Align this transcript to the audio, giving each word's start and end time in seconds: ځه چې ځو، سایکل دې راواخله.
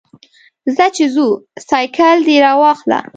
ځه 0.75 0.85
چې 0.95 1.03
ځو، 1.13 1.27
سایکل 1.69 2.17
دې 2.27 2.37
راواخله. 2.45 2.99